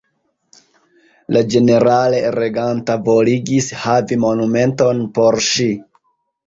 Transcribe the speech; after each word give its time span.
La 1.37 1.43
ĝenerale 1.55 2.23
reganta 2.39 2.99
voligis 3.11 3.71
havi 3.87 4.21
monumenton 4.27 5.09
por 5.21 5.41
ŝi. 5.53 5.75